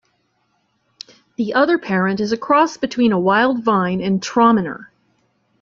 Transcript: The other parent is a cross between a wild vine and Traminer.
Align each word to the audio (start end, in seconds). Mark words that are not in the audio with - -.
The 1.35 1.53
other 1.53 1.77
parent 1.77 2.21
is 2.21 2.31
a 2.31 2.37
cross 2.39 2.75
between 2.75 3.11
a 3.11 3.19
wild 3.19 3.63
vine 3.63 4.01
and 4.01 4.19
Traminer. 4.19 4.87